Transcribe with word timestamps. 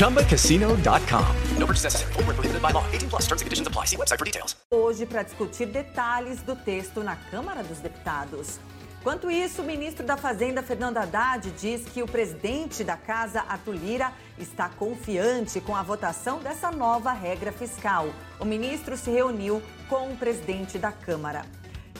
ChumbaCasino.com. 0.00 1.34
No 1.58 1.66
purchase 1.66 1.84
necessary. 1.84 2.12
Void 2.14 2.26
where 2.26 2.34
prohibited 2.34 2.62
by 2.62 2.72
law. 2.72 2.84
18 2.90 3.10
plus 3.10 3.22
terms 3.26 3.42
and 3.42 3.46
conditions 3.46 3.68
apply. 3.68 3.86
See 3.86 3.96
website 3.96 4.18
for 4.18 4.24
details. 4.24 4.56
Hoje, 4.70 5.06
para 5.06 5.22
discutir 5.22 5.66
detalhes 5.66 6.42
do 6.42 6.56
texto 6.56 7.02
na 7.02 7.16
Câmara 7.16 7.62
dos 7.62 7.78
Deputados. 7.78 8.58
Enquanto 9.00 9.30
isso, 9.30 9.62
o 9.62 9.64
ministro 9.64 10.04
da 10.04 10.16
Fazenda, 10.16 10.62
Fernando 10.62 10.98
Haddad, 10.98 11.50
diz 11.52 11.86
que 11.86 12.02
o 12.02 12.06
presidente 12.06 12.84
da 12.84 12.98
Casa, 12.98 13.40
Arthur 13.48 13.74
Lira, 13.74 14.12
está 14.38 14.68
confiante 14.68 15.58
com 15.58 15.74
a 15.74 15.82
votação 15.82 16.38
dessa 16.40 16.70
nova 16.70 17.10
regra 17.10 17.50
fiscal. 17.50 18.08
O 18.38 18.44
ministro 18.44 18.98
se 18.98 19.10
reuniu 19.10 19.62
com 19.88 20.12
o 20.12 20.16
presidente 20.16 20.78
da 20.78 20.92
Câmara. 20.92 21.46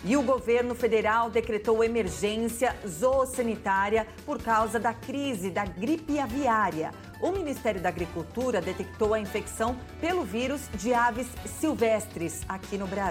E 0.02 0.16
o 0.16 0.22
governo 0.22 0.74
federal 0.74 1.28
decretou 1.28 1.84
emergência 1.84 2.74
zoossanitária 2.86 4.06
por 4.24 4.42
causa 4.42 4.80
da 4.80 4.94
crise 4.94 5.50
da 5.50 5.64
gripe 5.66 6.18
aviária. 6.18 6.90
O 7.20 7.30
Ministério 7.32 7.82
da 7.82 7.90
Agricultura 7.90 8.62
detectou 8.62 9.12
a 9.12 9.20
infecção 9.20 9.76
pelo 10.00 10.24
vírus 10.24 10.62
de 10.74 10.94
aves 10.94 11.26
silvestres 11.60 12.40
aqui 12.48 12.78
no 12.78 12.86
Brasil. 12.86 13.08